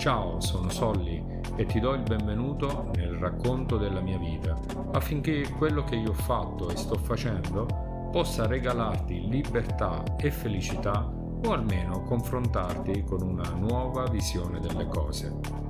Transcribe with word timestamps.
Ciao, 0.00 0.40
sono 0.40 0.70
Solly 0.70 1.22
e 1.56 1.66
ti 1.66 1.78
do 1.78 1.92
il 1.92 2.00
benvenuto 2.00 2.90
nel 2.94 3.16
racconto 3.16 3.76
della 3.76 4.00
mia 4.00 4.16
vita, 4.16 4.58
affinché 4.92 5.46
quello 5.58 5.84
che 5.84 5.96
io 5.96 6.12
ho 6.12 6.14
fatto 6.14 6.70
e 6.70 6.76
sto 6.78 6.94
facendo 6.94 8.08
possa 8.10 8.46
regalarti 8.46 9.28
libertà 9.28 10.02
e 10.16 10.30
felicità 10.30 11.06
o 11.06 11.52
almeno 11.52 12.02
confrontarti 12.04 13.04
con 13.04 13.20
una 13.20 13.50
nuova 13.50 14.08
visione 14.08 14.58
delle 14.58 14.86
cose. 14.86 15.69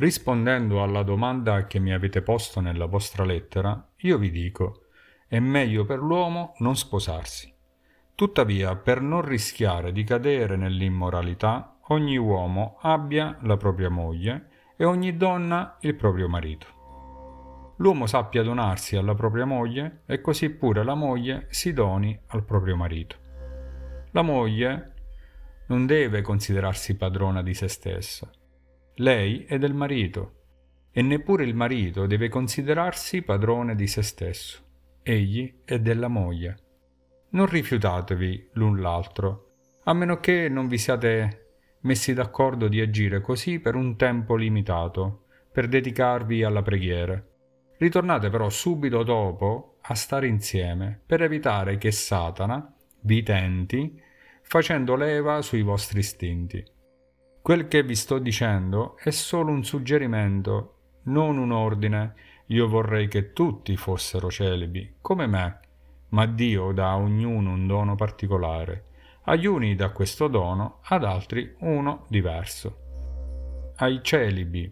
Rispondendo 0.00 0.82
alla 0.82 1.02
domanda 1.02 1.66
che 1.66 1.78
mi 1.78 1.92
avete 1.92 2.22
posto 2.22 2.62
nella 2.62 2.86
vostra 2.86 3.22
lettera, 3.22 3.86
io 3.98 4.16
vi 4.16 4.30
dico, 4.30 4.86
è 5.28 5.38
meglio 5.40 5.84
per 5.84 5.98
l'uomo 5.98 6.54
non 6.60 6.74
sposarsi. 6.74 7.52
Tuttavia, 8.14 8.76
per 8.76 9.02
non 9.02 9.20
rischiare 9.20 9.92
di 9.92 10.02
cadere 10.02 10.56
nell'immoralità, 10.56 11.80
ogni 11.88 12.16
uomo 12.16 12.78
abbia 12.80 13.36
la 13.42 13.58
propria 13.58 13.90
moglie 13.90 14.72
e 14.74 14.86
ogni 14.86 15.18
donna 15.18 15.76
il 15.80 15.94
proprio 15.96 16.30
marito. 16.30 17.74
L'uomo 17.76 18.06
sappia 18.06 18.42
donarsi 18.42 18.96
alla 18.96 19.14
propria 19.14 19.44
moglie 19.44 20.04
e 20.06 20.22
così 20.22 20.48
pure 20.48 20.82
la 20.82 20.94
moglie 20.94 21.46
si 21.50 21.74
doni 21.74 22.18
al 22.28 22.44
proprio 22.44 22.74
marito. 22.74 23.16
La 24.12 24.22
moglie 24.22 24.94
non 25.66 25.84
deve 25.84 26.22
considerarsi 26.22 26.96
padrona 26.96 27.42
di 27.42 27.52
se 27.52 27.68
stessa, 27.68 28.30
lei 28.96 29.44
è 29.44 29.58
del 29.58 29.74
marito, 29.74 30.34
e 30.92 31.02
neppure 31.02 31.44
il 31.44 31.54
marito 31.54 32.06
deve 32.06 32.28
considerarsi 32.28 33.22
padrone 33.22 33.74
di 33.74 33.86
se 33.86 34.02
stesso. 34.02 34.64
Egli 35.02 35.62
è 35.64 35.78
della 35.78 36.08
moglie. 36.08 36.56
Non 37.30 37.46
rifiutatevi 37.46 38.50
l'un 38.54 38.80
l'altro, 38.80 39.52
a 39.84 39.92
meno 39.92 40.18
che 40.18 40.48
non 40.48 40.68
vi 40.68 40.78
siate 40.78 41.46
messi 41.82 42.12
d'accordo 42.12 42.68
di 42.68 42.80
agire 42.80 43.20
così 43.20 43.60
per 43.60 43.74
un 43.74 43.96
tempo 43.96 44.36
limitato, 44.36 45.24
per 45.52 45.68
dedicarvi 45.68 46.42
alla 46.42 46.62
preghiera. 46.62 47.24
Ritornate 47.78 48.28
però 48.28 48.50
subito 48.50 49.02
dopo 49.02 49.78
a 49.80 49.94
stare 49.94 50.26
insieme, 50.26 51.00
per 51.06 51.22
evitare 51.22 51.78
che 51.78 51.90
Satana 51.90 52.74
vi 53.02 53.22
tenti 53.22 53.98
facendo 54.42 54.96
leva 54.96 55.40
sui 55.42 55.62
vostri 55.62 56.00
istinti. 56.00 56.62
Quel 57.42 57.68
che 57.68 57.82
vi 57.82 57.94
sto 57.94 58.18
dicendo 58.18 58.98
è 58.98 59.10
solo 59.10 59.50
un 59.50 59.64
suggerimento, 59.64 60.74
non 61.04 61.38
un 61.38 61.52
ordine. 61.52 62.14
Io 62.46 62.68
vorrei 62.68 63.08
che 63.08 63.32
tutti 63.32 63.76
fossero 63.76 64.30
celibi, 64.30 64.96
come 65.00 65.26
me, 65.26 65.60
ma 66.10 66.26
Dio 66.26 66.72
dà 66.72 66.90
a 66.90 66.96
ognuno 66.98 67.52
un 67.52 67.66
dono 67.66 67.94
particolare. 67.94 68.84
Agli 69.24 69.46
uni 69.46 69.74
dà 69.74 69.90
questo 69.90 70.28
dono, 70.28 70.80
ad 70.84 71.02
altri 71.02 71.54
uno 71.60 72.04
diverso. 72.08 73.72
Ai 73.76 74.00
celibi 74.02 74.70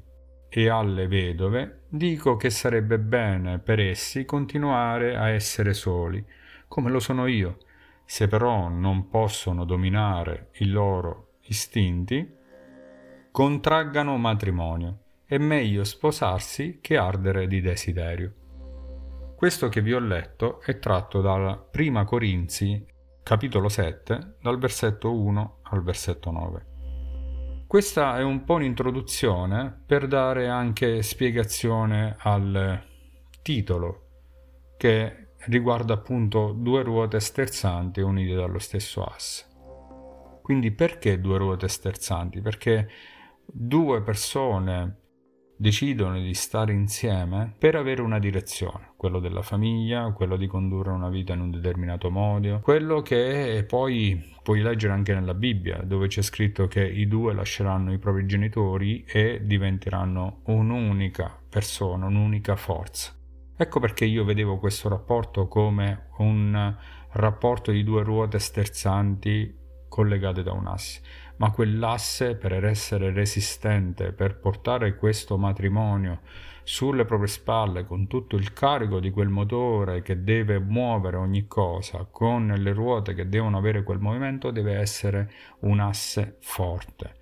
e 0.50 0.68
alle 0.68 1.06
vedove 1.06 1.84
dico 1.88 2.36
che 2.36 2.50
sarebbe 2.50 2.98
bene 2.98 3.58
per 3.60 3.80
essi 3.80 4.26
continuare 4.26 5.16
a 5.16 5.30
essere 5.30 5.72
soli, 5.72 6.22
come 6.66 6.90
lo 6.90 7.00
sono 7.00 7.26
io. 7.26 7.58
Se 8.04 8.28
però 8.28 8.68
non 8.68 9.08
possono 9.08 9.64
dominare 9.64 10.50
i 10.58 10.66
loro 10.66 11.36
istinti, 11.44 12.36
contraggano 13.30 14.16
matrimonio. 14.16 14.98
È 15.24 15.38
meglio 15.38 15.84
sposarsi 15.84 16.78
che 16.80 16.96
ardere 16.96 17.46
di 17.46 17.60
desiderio. 17.60 18.32
Questo 19.36 19.68
che 19.68 19.82
vi 19.82 19.92
ho 19.92 20.00
letto 20.00 20.60
è 20.62 20.78
tratto 20.78 21.20
dal 21.20 21.68
Prima 21.70 22.04
Corinzi, 22.04 22.84
capitolo 23.22 23.68
7, 23.68 24.36
dal 24.40 24.58
versetto 24.58 25.12
1 25.12 25.60
al 25.62 25.82
versetto 25.82 26.30
9. 26.30 26.66
Questa 27.68 28.18
è 28.18 28.22
un 28.22 28.44
po' 28.44 28.54
un'introduzione 28.54 29.82
per 29.86 30.06
dare 30.06 30.48
anche 30.48 31.02
spiegazione 31.02 32.16
al 32.18 32.82
titolo 33.42 34.06
che 34.76 35.34
riguarda 35.46 35.94
appunto 35.94 36.52
due 36.52 36.82
ruote 36.82 37.20
sterzanti 37.20 38.00
unite 38.00 38.34
dallo 38.34 38.58
stesso 38.58 39.04
asse. 39.04 39.46
Quindi 40.42 40.70
perché 40.70 41.20
due 41.20 41.36
ruote 41.36 41.68
sterzanti? 41.68 42.40
Perché 42.40 42.88
due 43.52 44.02
persone 44.02 44.96
decidono 45.56 46.20
di 46.20 46.34
stare 46.34 46.72
insieme 46.72 47.52
per 47.58 47.74
avere 47.74 48.00
una 48.00 48.20
direzione, 48.20 48.92
quello 48.96 49.18
della 49.18 49.42
famiglia, 49.42 50.12
quello 50.12 50.36
di 50.36 50.46
condurre 50.46 50.90
una 50.90 51.08
vita 51.08 51.32
in 51.32 51.40
un 51.40 51.50
determinato 51.50 52.10
modo, 52.10 52.60
quello 52.62 53.02
che 53.02 53.64
poi 53.66 54.36
puoi 54.42 54.60
leggere 54.60 54.92
anche 54.92 55.14
nella 55.14 55.34
Bibbia, 55.34 55.82
dove 55.82 56.06
c'è 56.06 56.22
scritto 56.22 56.68
che 56.68 56.86
i 56.86 57.08
due 57.08 57.34
lasceranno 57.34 57.92
i 57.92 57.98
propri 57.98 58.24
genitori 58.26 59.04
e 59.04 59.40
diventeranno 59.42 60.42
un'unica 60.44 61.36
persona, 61.48 62.06
un'unica 62.06 62.54
forza. 62.54 63.12
Ecco 63.56 63.80
perché 63.80 64.04
io 64.04 64.24
vedevo 64.24 64.58
questo 64.58 64.88
rapporto 64.88 65.48
come 65.48 66.10
un 66.18 66.76
rapporto 67.10 67.72
di 67.72 67.82
due 67.82 68.04
ruote 68.04 68.38
sterzanti 68.38 69.56
collegate 69.88 70.42
da 70.42 70.52
un 70.52 70.66
asse 70.66 71.00
ma 71.38 71.50
quell'asse 71.50 72.34
per 72.34 72.64
essere 72.64 73.12
resistente, 73.12 74.12
per 74.12 74.38
portare 74.38 74.96
questo 74.96 75.36
matrimonio 75.36 76.20
sulle 76.62 77.04
proprie 77.04 77.28
spalle 77.28 77.84
con 77.84 78.06
tutto 78.06 78.36
il 78.36 78.52
carico 78.52 79.00
di 79.00 79.10
quel 79.10 79.28
motore 79.28 80.02
che 80.02 80.22
deve 80.22 80.58
muovere 80.58 81.16
ogni 81.16 81.46
cosa, 81.46 82.06
con 82.10 82.52
le 82.54 82.72
ruote 82.72 83.14
che 83.14 83.28
devono 83.28 83.56
avere 83.56 83.82
quel 83.82 84.00
movimento, 84.00 84.50
deve 84.50 84.74
essere 84.74 85.32
un 85.60 85.80
asse 85.80 86.36
forte, 86.40 87.14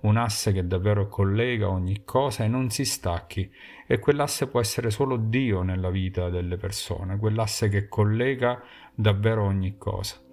un 0.00 0.16
asse 0.16 0.52
che 0.52 0.66
davvero 0.66 1.08
collega 1.08 1.68
ogni 1.68 2.04
cosa 2.04 2.44
e 2.44 2.48
non 2.48 2.70
si 2.70 2.84
stacchi. 2.84 3.52
E 3.86 3.98
quell'asse 3.98 4.46
può 4.46 4.60
essere 4.60 4.90
solo 4.90 5.16
Dio 5.16 5.62
nella 5.62 5.90
vita 5.90 6.30
delle 6.30 6.56
persone, 6.56 7.18
quell'asse 7.18 7.68
che 7.68 7.88
collega 7.88 8.62
davvero 8.94 9.44
ogni 9.44 9.76
cosa. 9.76 10.24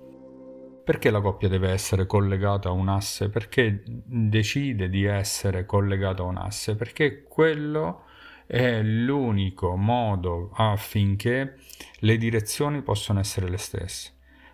Perché 0.84 1.12
la 1.12 1.22
coppia 1.22 1.48
deve 1.48 1.70
essere 1.70 2.06
collegata 2.06 2.68
a 2.68 2.74
un 2.74 2.90
asse? 2.90 3.30
Perché 3.30 3.84
decide 3.86 4.90
di 4.90 5.06
essere 5.06 5.66
collegata 5.66 6.24
a 6.24 6.26
un 6.26 6.38
asse? 6.38 6.76
Perché 6.76 7.24
quello 7.24 8.04
è 8.46 8.82
l'unico 8.82 9.78
modo 9.78 10.52
affinché 10.54 11.56
le 12.00 12.18
direzioni 12.18 12.82
possano 12.82 13.20
essere 13.20 13.50
le 13.50 13.58
stesse. 13.58 14.12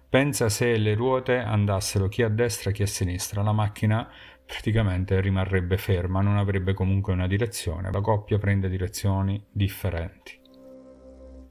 Pensa 0.07 0.49
se 0.49 0.77
le 0.77 0.93
ruote 0.93 1.37
andassero 1.37 2.07
chi 2.07 2.21
a 2.21 2.29
destra 2.29 2.71
chi 2.71 2.83
a 2.83 2.87
sinistra, 2.87 3.41
la 3.41 3.51
macchina 3.51 4.07
praticamente 4.45 5.19
rimarrebbe 5.21 5.77
ferma, 5.77 6.21
non 6.21 6.37
avrebbe 6.37 6.73
comunque 6.73 7.13
una 7.13 7.27
direzione, 7.27 7.91
la 7.91 8.01
coppia 8.01 8.37
prende 8.37 8.69
direzioni 8.69 9.43
differenti. 9.51 10.39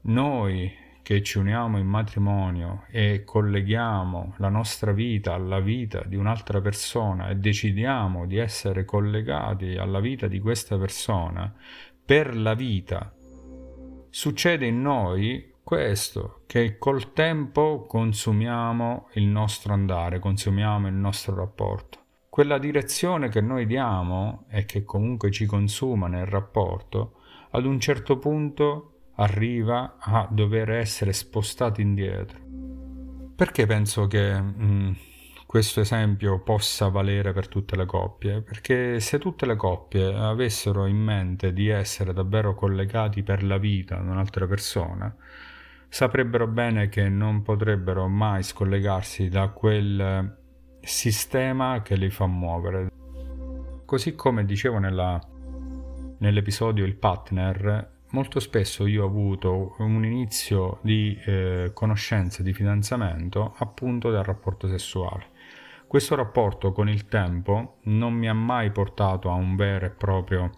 Noi 0.03 0.87
che 1.09 1.23
ci 1.23 1.39
uniamo 1.39 1.79
in 1.79 1.87
matrimonio 1.87 2.83
e 2.91 3.23
colleghiamo 3.25 4.35
la 4.37 4.49
nostra 4.49 4.91
vita 4.91 5.33
alla 5.33 5.59
vita 5.59 6.03
di 6.05 6.15
un'altra 6.15 6.61
persona 6.61 7.29
e 7.29 7.35
decidiamo 7.37 8.27
di 8.27 8.37
essere 8.37 8.85
collegati 8.85 9.73
alla 9.75 10.01
vita 10.01 10.27
di 10.27 10.39
questa 10.39 10.77
persona 10.77 11.51
per 12.05 12.37
la 12.37 12.53
vita, 12.53 13.11
succede 14.11 14.67
in 14.67 14.83
noi 14.83 15.51
questo, 15.63 16.41
che 16.45 16.77
col 16.77 17.11
tempo 17.13 17.87
consumiamo 17.87 19.09
il 19.13 19.25
nostro 19.25 19.73
andare, 19.73 20.19
consumiamo 20.19 20.87
il 20.87 20.93
nostro 20.93 21.33
rapporto. 21.33 21.97
Quella 22.29 22.59
direzione 22.59 23.29
che 23.29 23.41
noi 23.41 23.65
diamo 23.65 24.45
e 24.47 24.63
che 24.65 24.83
comunque 24.83 25.31
ci 25.31 25.47
consuma 25.47 26.07
nel 26.07 26.27
rapporto, 26.27 27.13
ad 27.49 27.65
un 27.65 27.79
certo 27.79 28.19
punto 28.19 28.98
arriva 29.19 29.97
a 29.99 30.27
dover 30.29 30.71
essere 30.71 31.13
spostato 31.13 31.81
indietro. 31.81 32.39
Perché 33.35 33.65
penso 33.65 34.07
che 34.07 34.39
mh, 34.39 34.63
mm, 34.63 34.91
questo 35.45 35.81
esempio 35.81 36.41
possa 36.41 36.89
valere 36.89 37.33
per 37.33 37.47
tutte 37.47 37.75
le 37.75 37.85
coppie? 37.85 38.41
Perché 38.41 38.99
se 38.99 39.17
tutte 39.17 39.45
le 39.45 39.55
coppie 39.55 40.13
avessero 40.13 40.85
in 40.85 40.97
mente 40.97 41.53
di 41.53 41.67
essere 41.67 42.13
davvero 42.13 42.55
collegati 42.55 43.23
per 43.23 43.43
la 43.43 43.57
vita 43.57 43.97
ad 43.97 44.07
un'altra 44.07 44.47
persona, 44.47 45.13
saprebbero 45.87 46.47
bene 46.47 46.87
che 46.87 47.09
non 47.09 47.41
potrebbero 47.41 48.07
mai 48.07 48.43
scollegarsi 48.43 49.27
da 49.27 49.49
quel 49.49 50.37
sistema 50.81 51.81
che 51.81 51.95
li 51.95 52.09
fa 52.09 52.25
muovere. 52.25 52.91
Così 53.85 54.15
come 54.15 54.45
dicevo 54.45 54.77
nella, 54.77 55.19
nell'episodio 56.19 56.85
Il 56.85 56.95
partner, 56.95 57.97
molto 58.11 58.39
spesso 58.39 58.85
io 58.85 59.03
ho 59.03 59.07
avuto 59.07 59.75
un 59.79 60.03
inizio 60.03 60.79
di 60.81 61.17
eh, 61.25 61.71
conoscenza, 61.73 62.41
di 62.43 62.53
fidanzamento 62.53 63.53
appunto 63.57 64.09
dal 64.09 64.23
rapporto 64.23 64.67
sessuale. 64.67 65.27
Questo 65.87 66.15
rapporto 66.15 66.71
con 66.71 66.87
il 66.87 67.07
tempo 67.07 67.77
non 67.83 68.13
mi 68.13 68.29
ha 68.29 68.33
mai 68.33 68.71
portato 68.71 69.29
a 69.29 69.33
un 69.33 69.55
vero 69.55 69.87
e 69.87 69.89
proprio 69.89 70.51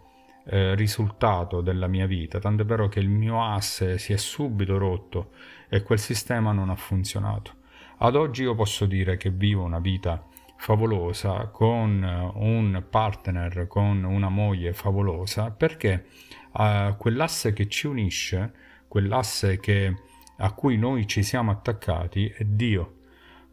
eh, 0.45 0.75
risultato 0.75 1.61
della 1.61 1.87
mia 1.87 2.05
vita, 2.05 2.39
tant'è 2.39 2.65
vero 2.65 2.87
che 2.87 2.99
il 2.99 3.09
mio 3.09 3.43
asse 3.43 3.97
si 3.97 4.11
è 4.11 4.17
subito 4.17 4.77
rotto 4.77 5.29
e 5.69 5.83
quel 5.83 5.99
sistema 5.99 6.51
non 6.51 6.69
ha 6.69 6.75
funzionato. 6.75 7.59
Ad 7.99 8.15
oggi 8.15 8.43
io 8.43 8.55
posso 8.55 8.85
dire 8.85 9.15
che 9.15 9.29
vivo 9.29 9.63
una 9.63 9.79
vita 9.79 10.25
favolosa 10.61 11.47
con 11.47 12.03
un 12.35 12.83
partner, 12.87 13.65
con 13.65 14.03
una 14.03 14.29
moglie 14.29 14.73
favolosa, 14.73 15.49
perché 15.49 16.05
eh, 16.55 16.95
quell'asse 16.99 17.51
che 17.51 17.67
ci 17.67 17.87
unisce, 17.87 18.53
quell'asse 18.87 19.59
che, 19.59 19.95
a 20.37 20.53
cui 20.53 20.77
noi 20.77 21.07
ci 21.07 21.23
siamo 21.23 21.49
attaccati 21.49 22.27
è 22.27 22.43
Dio 22.43 22.97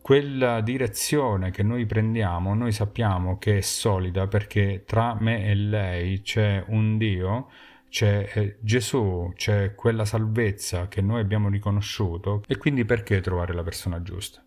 quella 0.03 0.61
direzione 0.63 1.51
che 1.51 1.63
noi 1.63 1.85
prendiamo, 1.85 2.55
noi 2.55 2.73
sappiamo 2.73 3.37
che 3.37 3.59
è 3.59 3.61
solida 3.61 4.27
perché 4.27 4.85
tra 4.87 5.15
me 5.21 5.47
e 5.47 5.55
lei 5.55 6.23
c'è 6.23 6.65
un 6.69 6.97
Dio, 6.97 7.51
c'è 7.91 8.31
eh, 8.33 8.57
Gesù, 8.61 9.33
c'è 9.35 9.75
quella 9.75 10.07
salvezza 10.07 10.89
che 10.89 11.03
noi 11.03 11.21
abbiamo 11.21 11.51
riconosciuto 11.51 12.43
e 12.47 12.57
quindi 12.57 12.87
perché 12.87 13.21
trovare 13.21 13.53
la 13.53 13.63
persona 13.63 14.01
giusta? 14.03 14.43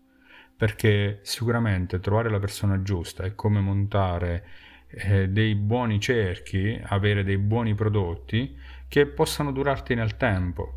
Perché 0.62 1.18
sicuramente 1.22 1.98
trovare 1.98 2.30
la 2.30 2.38
persona 2.38 2.82
giusta 2.82 3.24
è 3.24 3.34
come 3.34 3.58
montare 3.58 4.44
eh, 4.86 5.28
dei 5.28 5.56
buoni 5.56 5.98
cerchi, 5.98 6.80
avere 6.84 7.24
dei 7.24 7.38
buoni 7.38 7.74
prodotti 7.74 8.56
che 8.86 9.06
possano 9.06 9.50
durarti 9.50 9.96
nel 9.96 10.16
tempo 10.16 10.74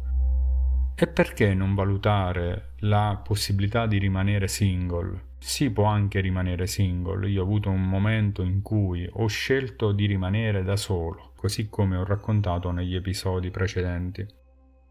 e 0.95 1.05
perché 1.05 1.53
non 1.53 1.75
valutare 1.75 2.71
la 2.79 3.21
possibilità 3.23 3.85
di 3.85 3.99
rimanere 3.99 4.47
single? 4.47 5.33
Si 5.37 5.69
può 5.69 5.83
anche 5.83 6.19
rimanere 6.19 6.65
single. 6.65 7.29
Io 7.29 7.41
ho 7.41 7.45
avuto 7.45 7.69
un 7.69 7.87
momento 7.87 8.41
in 8.41 8.63
cui 8.63 9.07
ho 9.07 9.27
scelto 9.27 9.91
di 9.91 10.07
rimanere 10.07 10.63
da 10.63 10.77
solo, 10.77 11.33
così 11.35 11.69
come 11.69 11.95
ho 11.95 12.03
raccontato 12.03 12.71
negli 12.71 12.95
episodi 12.95 13.51
precedenti. 13.51 14.25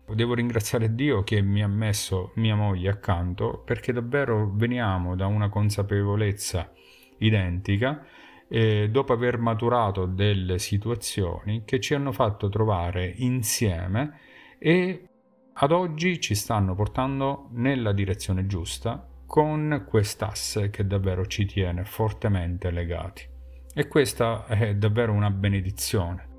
Devo 0.07 0.35
ringraziare 0.35 0.95
Dio 0.95 1.23
che 1.23 1.41
mi 1.41 1.63
ha 1.63 1.69
messo 1.69 2.33
mia 2.35 2.55
moglie 2.55 2.91
accanto 2.91 3.63
perché 3.65 3.93
davvero 3.93 4.51
veniamo 4.53 5.17
da 5.17 5.27
una 5.27 5.49
consapevolezza 5.49 6.71
identica 7.19 8.05
e 8.47 8.91
dopo 8.91 9.13
aver 9.15 9.39
maturato 9.39 10.05
delle 10.05 10.59
situazioni 10.59 11.63
che 11.65 11.81
ci 11.81 11.95
hanno 11.95 12.13
fatto 12.13 12.49
trovare 12.49 13.13
insieme 13.17 14.19
e 14.59 15.09
ad 15.55 15.73
oggi 15.73 16.21
ci 16.21 16.35
stanno 16.35 16.75
portando 16.75 17.49
nella 17.53 17.93
direzione 17.93 18.47
giusta 18.47 19.09
con 19.27 19.85
quest'asse 19.89 20.69
che 20.69 20.87
davvero 20.87 21.27
ci 21.27 21.47
tiene 21.47 21.85
fortemente 21.85 22.71
legati. 22.71 23.27
E 23.73 23.89
questa 23.89 24.47
è 24.47 24.75
davvero 24.75 25.13
una 25.13 25.31
benedizione. 25.31 26.34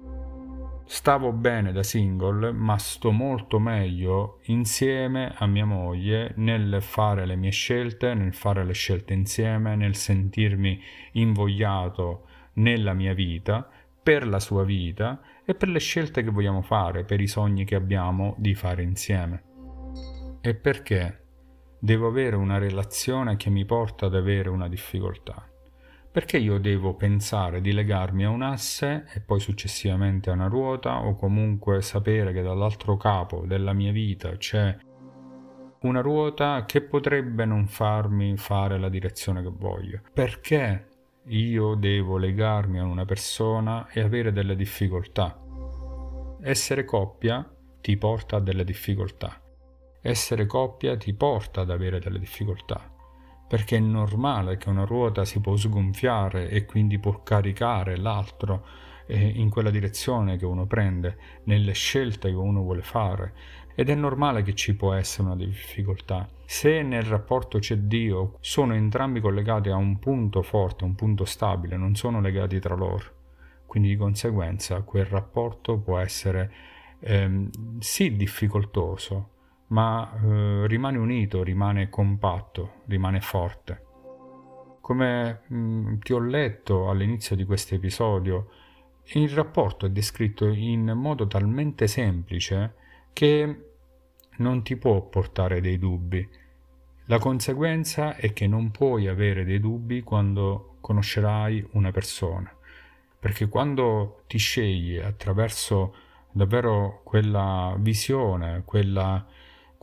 Stavo 0.88 1.32
bene 1.32 1.72
da 1.72 1.82
single, 1.82 2.52
ma 2.52 2.78
sto 2.78 3.12
molto 3.12 3.58
meglio 3.58 4.40
insieme 4.44 5.34
a 5.36 5.48
mia 5.48 5.66
moglie 5.66 6.34
nel 6.38 6.78
fare 6.80 7.26
le 7.26 7.36
mie 7.36 7.50
scelte, 7.50 8.14
nel 8.14 8.36
fare 8.36 8.64
le 8.64 8.74
scelte 8.74 9.14
insieme, 9.14 9.76
nel 9.76 9.96
sentirmi 9.96 10.80
invogliato 11.14 12.28
nella 12.54 12.94
mia 12.94 13.16
vita, 13.16 13.68
per 14.02 14.28
la 14.28 14.40
sua 14.40 14.64
vita 14.64 15.20
e 15.44 15.56
per 15.56 15.70
le 15.70 15.80
scelte 15.80 16.22
che 16.22 16.30
vogliamo 16.30 16.62
fare, 16.62 17.04
per 17.04 17.20
i 17.20 17.28
sogni 17.28 17.66
che 17.66 17.74
abbiamo 17.74 18.36
di 18.38 18.54
fare 18.54 18.84
insieme. 18.84 19.44
E 20.40 20.54
perché 20.54 21.24
devo 21.80 22.08
avere 22.08 22.36
una 22.36 22.60
relazione 22.60 23.38
che 23.38 23.50
mi 23.50 23.66
porta 23.66 24.06
ad 24.06 24.14
avere 24.14 24.50
una 24.50 24.68
difficoltà? 24.68 25.50
Perché 26.16 26.38
io 26.38 26.60
devo 26.60 26.94
pensare 26.94 27.60
di 27.60 27.74
legarmi 27.74 28.24
a 28.24 28.30
un 28.30 28.42
asse 28.42 29.04
e 29.14 29.20
poi 29.20 29.42
successivamente 29.42 30.30
a 30.30 30.34
una 30.34 30.48
ruota 30.48 31.06
o 31.06 31.14
comunque 31.14 31.82
sapere 31.82 32.32
che 32.32 32.42
dall'altro 32.42 32.96
capo 32.96 33.44
della 33.46 33.74
mia 33.74 33.92
vita 33.92 34.30
c'è 34.38 34.78
una 35.82 36.00
ruota 36.00 36.64
che 36.64 36.80
potrebbe 36.84 37.44
non 37.44 37.68
farmi 37.68 38.38
fare 38.38 38.80
la 38.80 38.88
direzione 38.88 39.42
che 39.42 39.52
voglio? 39.52 40.04
Perché 40.14 40.88
io 41.26 41.76
devo 41.76 42.16
legarmi 42.16 42.80
a 42.80 42.86
una 42.86 43.04
persona 43.04 43.90
e 43.90 44.00
avere 44.00 44.32
delle 44.32 44.56
difficoltà. 44.56 45.38
Essere 46.40 46.86
coppia 46.86 47.46
ti 47.82 47.98
porta 47.98 48.38
a 48.38 48.40
delle 48.40 48.64
difficoltà. 48.64 49.38
Essere 50.02 50.46
coppia 50.46 50.96
ti 50.96 51.14
porta 51.14 51.60
ad 51.60 51.72
avere 51.72 52.00
delle 52.00 52.20
difficoltà. 52.20 52.95
Perché 53.48 53.78
è 53.78 53.80
normale 53.80 54.58
che 54.58 54.70
una 54.70 54.86
ruota 54.86 55.24
si 55.24 55.40
può 55.40 55.56
sgonfiare 55.56 56.50
e 56.50 56.66
quindi 56.66 56.98
può 56.98 57.22
caricare 57.22 57.96
l'altro 57.98 58.66
eh, 59.08 59.28
in 59.28 59.50
quella 59.50 59.70
direzione 59.70 60.38
che 60.38 60.46
uno 60.46 60.66
prende, 60.66 61.18
nelle 61.44 61.74
scelte 61.74 62.30
che 62.30 62.36
uno 62.36 62.62
vuole 62.62 62.82
fare. 62.82 63.34
Ed 63.76 63.90
è 63.90 63.96
normale 63.96 64.42
che 64.42 64.56
ci 64.56 64.76
può 64.76 64.94
essere 64.94 65.24
una 65.24 65.36
difficoltà. 65.36 66.28
Se 66.46 66.82
nel 66.82 67.04
rapporto 67.04 67.60
c'è 67.60 67.78
Dio, 67.78 68.38
sono 68.40 68.74
entrambi 68.74 69.20
collegati 69.20 69.70
a 69.70 69.76
un 69.76 70.00
punto 70.00 70.42
forte, 70.42 70.84
un 70.84 70.96
punto 70.96 71.26
stabile, 71.26 71.76
non 71.76 71.96
sono 71.96 72.22
legati 72.22 72.60
tra 72.60 72.76
loro. 72.76 73.04
Quindi 73.66 73.90
di 73.90 73.98
conseguenza 73.98 74.82
quel 74.82 75.06
rapporto 75.06 75.78
può 75.80 75.98
essere 75.98 76.52
ehm, 77.00 77.50
sì 77.80 78.16
difficoltoso, 78.16 79.30
ma 79.68 80.12
eh, 80.14 80.68
rimane 80.68 80.98
unito, 80.98 81.44
rimane 81.44 81.90
compatto, 81.90 82.82
rimane 82.86 83.22
forte. 83.22 83.84
Come 84.82 85.42
mh, 85.48 85.56
mm, 85.58 85.98
ti 86.00 86.14
ho 86.14 86.20
letto 86.20 86.90
all'inizio 86.90 87.36
di 87.36 87.46
questo 87.46 87.76
episodio, 87.76 88.50
il 89.14 89.30
rapporto 89.30 89.86
è 89.86 89.90
descritto 89.90 90.48
in 90.48 90.92
modo 90.96 91.28
talmente 91.28 91.88
semplice 91.88 92.76
che 93.14 93.70
non 94.38 94.64
ti 94.64 94.76
può 94.76 95.02
portare 95.02 95.62
dei 95.62 95.78
dubbi. 95.78 96.28
La 97.06 97.20
conseguenza 97.20 98.16
è 98.16 98.34
che 98.34 98.48
non 98.48 98.72
puoi 98.72 99.08
avere 99.08 99.46
dei 99.46 99.60
dubbi 99.60 100.02
quando 100.02 100.78
conoscerai 100.82 101.68
una 101.74 101.92
persona, 101.92 102.52
perché 103.20 103.48
quando 103.48 104.24
ti 104.28 104.38
scegli 104.38 104.98
attraverso 104.98 105.96
davvero 106.32 107.02
quella 107.04 107.76
visione, 107.80 108.64
quella, 108.66 109.26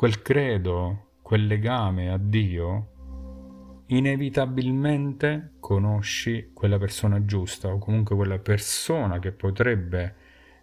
quel 0.02 0.20
credo, 0.20 1.10
quel 1.22 1.46
legame 1.46 2.10
a 2.10 2.18
Dio, 2.18 3.84
inevitabilmente 3.86 5.52
conosci 5.60 6.50
quella 6.52 6.76
persona 6.76 7.24
giusta 7.24 7.72
o 7.72 7.78
comunque 7.78 8.16
quella 8.16 8.40
persona 8.40 9.20
che 9.20 9.30
potrebbe 9.30 10.14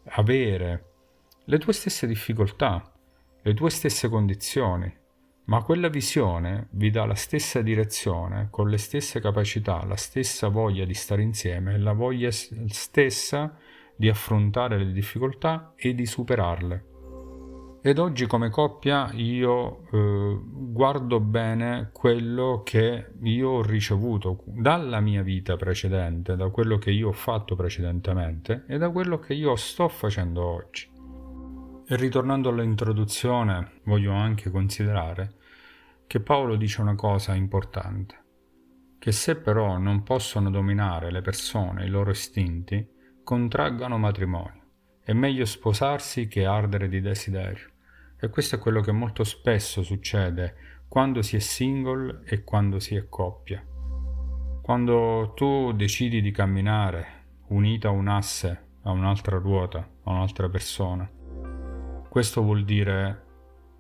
avere 0.08 0.86
le 1.46 1.58
tue 1.58 1.72
stesse 1.72 2.06
difficoltà, 2.06 2.92
le 3.42 3.54
tue 3.54 3.70
stesse 3.70 4.10
condizioni, 4.10 4.94
ma 5.46 5.64
quella 5.64 5.88
visione 5.88 6.68
vi 6.72 6.90
dà 6.90 7.06
la 7.06 7.16
stessa 7.16 7.62
direzione, 7.62 8.50
con 8.52 8.68
le 8.68 8.78
stesse 8.78 9.22
capacità, 9.22 9.86
la 9.86 9.96
stessa 9.96 10.50
voglia 10.50 10.84
di 10.84 10.94
stare 10.94 11.22
insieme, 11.22 11.78
la 11.78 11.94
voglia 11.94 12.30
stessa 12.30 13.56
di 13.96 14.10
affrontare 14.10 14.78
le 14.80 14.92
difficoltà 14.92 15.72
e 15.78 15.96
di 15.96 16.06
superarle. 16.06 16.89
Ed 17.82 17.98
oggi 17.98 18.28
come 18.28 18.50
coppia 18.50 19.10
io 19.14 19.86
eh, 19.92 20.40
guardo 20.44 21.22
bene 21.22 21.92
quello 21.94 22.62
che 22.66 23.14
io 23.22 23.50
ho 23.50 23.62
ricevuto 23.62 24.44
dalla 24.48 25.00
mia 25.00 25.24
vita 25.24 25.56
precedente, 25.56 26.36
da 26.36 26.50
quello 26.50 26.78
che 26.78 26.92
io 26.92 27.08
ho 27.08 27.14
fatto 27.14 27.56
precedentemente 27.56 28.66
e 28.68 28.78
da 28.78 28.90
quello 28.90 29.18
che 29.20 29.34
io 29.34 29.56
sto 29.56 29.88
facendo 29.88 30.44
oggi. 30.44 30.90
E 31.88 31.96
ritornando 31.96 32.50
all'introduzione, 32.50 33.80
voglio 33.86 34.12
anche 34.12 34.52
considerare 34.52 35.36
che 36.06 36.20
Paolo 36.20 36.58
dice 36.58 36.82
una 36.82 36.96
cosa 36.96 37.34
importante, 37.34 38.24
che 39.00 39.14
se 39.14 39.38
però 39.38 39.78
non 39.78 40.04
possono 40.04 40.50
dominare 40.50 41.12
le 41.12 41.22
persone 41.22 41.86
i 41.86 41.90
loro 41.90 42.10
istinti, 42.10 42.86
contraggano 43.24 43.98
matrimonio. 43.98 44.59
È 45.10 45.14
meglio 45.14 45.46
sposarsi 45.46 46.28
che 46.28 46.46
ardere 46.46 46.88
di 46.88 47.02
desiderio. 47.02 47.68
E 48.20 48.30
questo 48.30 48.58
è 48.58 48.60
quello 48.60 48.80
che 48.82 48.92
molto 48.92 49.24
spesso 49.24 49.82
succede 49.82 50.84
quando 50.88 51.24
si 51.24 51.36
è 51.36 51.40
single 51.40 52.22
e 52.26 52.44
quando 52.44 52.78
si 52.78 52.94
è 52.94 53.10
coppia. 53.10 53.60
Quando 54.62 55.34
tu 55.36 55.72
decidi 55.72 56.22
di 56.22 56.30
camminare 56.30 57.08
unita 57.48 57.88
a 57.88 57.92
un 57.92 58.08
asse, 58.08 58.66
a 58.84 58.92
un'altra 58.92 59.40
ruota, 59.40 59.80
a 59.80 60.12
un'altra 60.12 60.48
persona, 60.48 61.10
questo 62.08 62.44
vuol 62.44 62.64
dire 62.64 63.24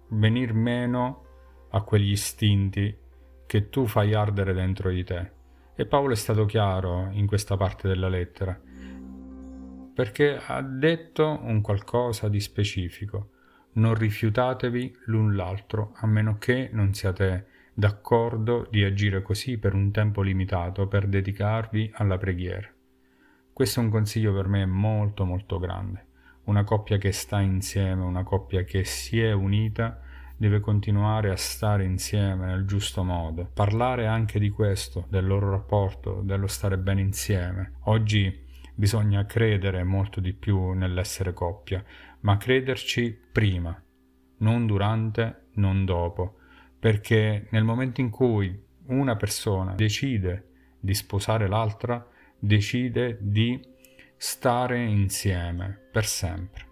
venir 0.07 0.51
meno 0.53 1.25
a 1.69 1.83
quegli 1.83 2.09
istinti 2.09 2.97
che 3.45 3.69
tu 3.69 3.85
fai 3.85 4.15
ardere 4.15 4.55
dentro 4.55 4.89
di 4.89 5.03
te. 5.03 5.31
E 5.75 5.85
Paolo 5.85 6.13
è 6.13 6.15
stato 6.15 6.45
chiaro 6.45 7.09
in 7.11 7.27
questa 7.27 7.55
parte 7.55 7.87
della 7.87 8.09
lettera, 8.09 8.59
perché 9.99 10.39
ha 10.41 10.61
detto 10.61 11.41
un 11.43 11.59
qualcosa 11.59 12.29
di 12.29 12.39
specifico. 12.39 13.31
Non 13.73 13.95
rifiutatevi 13.95 14.95
l'un 15.07 15.35
l'altro, 15.35 15.91
a 15.95 16.07
meno 16.07 16.37
che 16.37 16.69
non 16.71 16.93
siate 16.93 17.47
d'accordo 17.73 18.65
di 18.71 18.81
agire 18.81 19.21
così 19.21 19.57
per 19.57 19.73
un 19.73 19.91
tempo 19.91 20.21
limitato 20.21 20.87
per 20.87 21.05
dedicarvi 21.05 21.91
alla 21.95 22.17
preghiera. 22.17 22.69
Questo 23.51 23.81
è 23.81 23.83
un 23.83 23.89
consiglio 23.89 24.33
per 24.33 24.47
me 24.47 24.65
molto 24.65 25.25
molto 25.25 25.59
grande. 25.59 26.05
Una 26.45 26.63
coppia 26.63 26.97
che 26.97 27.11
sta 27.11 27.41
insieme, 27.41 28.01
una 28.01 28.23
coppia 28.23 28.63
che 28.63 28.85
si 28.85 29.19
è 29.19 29.33
unita, 29.33 29.99
deve 30.37 30.61
continuare 30.61 31.29
a 31.29 31.35
stare 31.35 31.83
insieme 31.83 32.45
nel 32.45 32.63
giusto 32.63 33.03
modo. 33.03 33.49
Parlare 33.53 34.07
anche 34.07 34.39
di 34.39 34.49
questo, 34.49 35.07
del 35.09 35.27
loro 35.27 35.49
rapporto, 35.49 36.21
dello 36.23 36.47
stare 36.47 36.77
bene 36.77 37.01
insieme. 37.01 37.73
Oggi 37.81 38.47
bisogna 38.79 39.25
credere 39.25 39.83
molto 39.83 40.21
di 40.21 40.31
più 40.31 40.71
nell'essere 40.71 41.33
coppia, 41.33 41.83
ma 42.21 42.37
crederci 42.37 43.11
prima, 43.29 43.77
non 44.37 44.65
durante, 44.65 45.47
non 45.55 45.83
dopo, 45.83 46.37
perché 46.79 47.47
nel 47.49 47.65
momento 47.65 47.99
in 47.99 48.09
cui 48.09 48.57
una 48.85 49.17
persona 49.17 49.73
decide 49.73 50.45
di 50.79 50.93
sposare 50.93 51.49
l'altra, 51.49 52.07
decide 52.39 53.17
di 53.19 53.61
stare 54.15 54.81
insieme 54.81 55.77
per 55.91 56.05
sempre. 56.05 56.67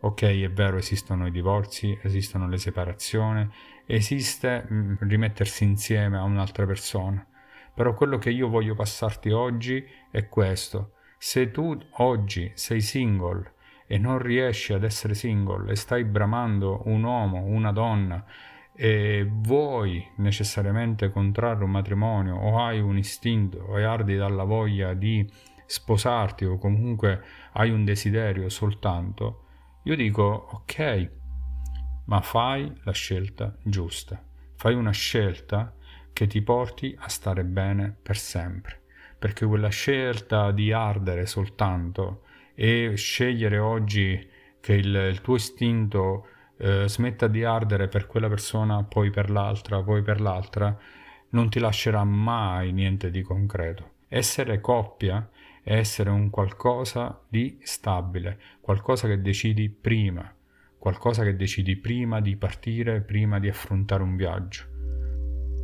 Ok, 0.00 0.24
è 0.24 0.50
vero, 0.50 0.76
esistono 0.76 1.26
i 1.26 1.30
divorzi, 1.30 1.98
esistono 2.02 2.48
le 2.48 2.58
separazioni, 2.58 3.48
esiste 3.86 4.66
mh, 4.68 4.74
mm, 4.74 4.94
rimettersi 5.08 5.64
insieme 5.64 6.18
a 6.18 6.22
un'altra 6.22 6.66
persona. 6.66 7.26
Però 7.74 7.94
quello 7.94 8.18
che 8.18 8.28
io 8.28 8.48
voglio 8.48 8.74
passarti 8.74 9.30
oggi 9.30 9.82
è 10.10 10.28
questo. 10.28 10.95
Se 11.18 11.50
tu 11.50 11.78
oggi 11.98 12.52
sei 12.54 12.80
single 12.80 13.52
e 13.86 13.98
non 13.98 14.18
riesci 14.18 14.72
ad 14.72 14.84
essere 14.84 15.14
single 15.14 15.70
e 15.70 15.76
stai 15.76 16.04
bramando 16.04 16.82
un 16.86 17.02
uomo, 17.02 17.44
una 17.44 17.72
donna 17.72 18.24
e 18.74 19.26
vuoi 19.28 20.06
necessariamente 20.16 21.10
contrarre 21.10 21.64
un 21.64 21.70
matrimonio 21.70 22.36
o 22.36 22.62
hai 22.62 22.78
un 22.80 22.98
istinto 22.98 23.76
e 23.78 23.84
ardi 23.84 24.16
dalla 24.16 24.44
voglia 24.44 24.92
di 24.92 25.26
sposarti 25.64 26.44
o 26.44 26.58
comunque 26.58 27.22
hai 27.52 27.70
un 27.70 27.84
desiderio 27.84 28.48
soltanto, 28.50 29.44
io 29.84 29.96
dico 29.96 30.48
ok, 30.52 31.10
ma 32.04 32.20
fai 32.20 32.70
la 32.84 32.92
scelta 32.92 33.56
giusta, 33.62 34.22
fai 34.54 34.74
una 34.74 34.92
scelta 34.92 35.74
che 36.12 36.26
ti 36.26 36.42
porti 36.42 36.94
a 36.98 37.08
stare 37.08 37.44
bene 37.44 37.96
per 38.00 38.16
sempre, 38.16 38.82
perché 39.18 39.46
quella 39.46 39.68
scelta 39.68 40.50
di 40.50 40.72
ardere 40.72 41.26
soltanto 41.26 42.22
e 42.54 42.94
scegliere 42.96 43.58
oggi 43.58 44.28
che 44.60 44.74
il, 44.74 44.94
il 44.94 45.20
tuo 45.20 45.36
istinto 45.36 46.26
eh, 46.58 46.88
smetta 46.88 47.26
di 47.28 47.44
ardere 47.44 47.88
per 47.88 48.06
quella 48.06 48.28
persona, 48.28 48.82
poi 48.82 49.10
per 49.10 49.30
l'altra, 49.30 49.82
poi 49.82 50.02
per 50.02 50.20
l'altra, 50.20 50.76
non 51.30 51.48
ti 51.50 51.58
lascerà 51.58 52.02
mai 52.04 52.72
niente 52.72 53.10
di 53.10 53.22
concreto. 53.22 53.92
Essere 54.08 54.60
coppia 54.60 55.28
è 55.62 55.74
essere 55.74 56.10
un 56.10 56.30
qualcosa 56.30 57.20
di 57.28 57.58
stabile, 57.62 58.38
qualcosa 58.60 59.08
che 59.08 59.20
decidi 59.20 59.68
prima, 59.68 60.32
qualcosa 60.78 61.24
che 61.24 61.36
decidi 61.36 61.76
prima 61.76 62.20
di 62.20 62.36
partire, 62.36 63.00
prima 63.00 63.38
di 63.38 63.48
affrontare 63.48 64.02
un 64.02 64.16
viaggio. 64.16 64.64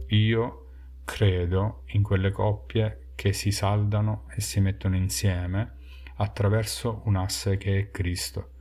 Io 0.09 0.67
credo 1.05 1.85
in 1.93 2.03
quelle 2.03 2.31
coppie 2.31 3.02
che 3.15 3.33
si 3.33 3.51
saldano 3.51 4.27
e 4.35 4.41
si 4.41 4.61
mettono 4.61 4.97
insieme 4.97 5.79
attraverso 6.17 7.03
un 7.05 7.17
asse 7.17 7.57
che 7.57 7.79
è 7.79 7.91
Cristo 7.91 8.53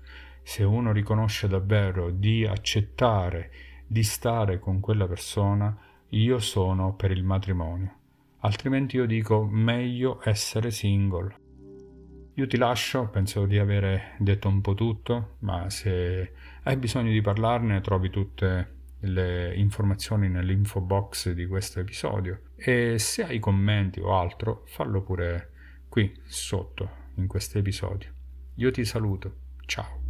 se 0.43 0.63
uno 0.63 0.91
riconosce 0.91 1.47
davvero 1.47 2.09
di 2.09 2.45
accettare 2.45 3.51
di 3.87 4.03
stare 4.03 4.59
con 4.59 4.79
quella 4.79 5.07
persona, 5.07 5.77
io 6.09 6.39
sono 6.39 6.93
per 6.95 7.11
il 7.11 7.23
matrimonio. 7.23 7.99
Altrimenti 8.39 8.95
io 8.95 9.05
dico 9.05 9.43
meglio 9.43 10.21
essere 10.23 10.71
single. 10.71 11.35
Io 12.35 12.47
ti 12.47 12.57
lascio, 12.57 13.09
penso 13.09 13.45
di 13.45 13.59
avere 13.59 14.15
detto 14.17 14.47
un 14.47 14.61
po' 14.61 14.73
tutto, 14.73 15.35
ma 15.39 15.69
se 15.69 16.33
hai 16.63 16.77
bisogno 16.77 17.11
di 17.11 17.21
parlarne 17.21 17.81
trovi 17.81 18.09
tutte 18.09 18.79
le 19.01 19.53
informazioni 19.55 20.29
nell'info 20.29 20.81
box 20.81 21.31
di 21.31 21.47
questo 21.47 21.79
episodio 21.79 22.41
e 22.55 22.99
se 22.99 23.23
hai 23.23 23.39
commenti 23.39 23.99
o 23.99 24.17
altro 24.17 24.63
fallo 24.67 25.01
pure 25.01 25.51
qui 25.89 26.13
sotto 26.25 26.89
in 27.15 27.27
questo 27.27 27.57
episodio. 27.57 28.13
Io 28.55 28.71
ti 28.71 28.85
saluto, 28.85 29.35
ciao. 29.65 30.00